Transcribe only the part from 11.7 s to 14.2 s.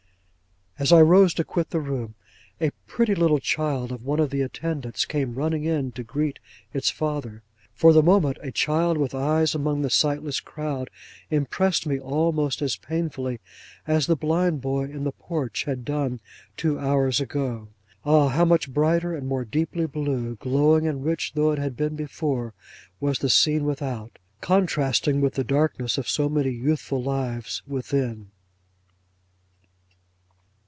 me almost as painfully as the